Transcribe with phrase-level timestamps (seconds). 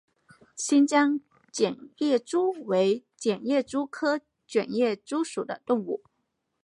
[0.55, 1.21] 新疆
[1.53, 6.01] 卷叶蛛为卷叶蛛科卷叶蛛属的动物。